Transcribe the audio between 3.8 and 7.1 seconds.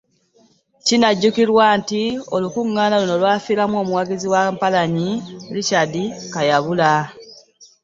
omuwagizi wa Mpalanyi Richard Kayabula